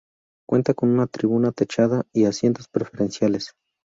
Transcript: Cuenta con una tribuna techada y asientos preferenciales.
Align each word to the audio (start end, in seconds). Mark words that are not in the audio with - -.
Cuenta 0.49 0.73
con 0.73 0.89
una 0.89 1.05
tribuna 1.05 1.51
techada 1.51 2.07
y 2.11 2.25
asientos 2.25 2.67
preferenciales. 2.67 3.53